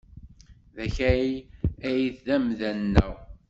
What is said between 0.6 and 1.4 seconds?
D Akal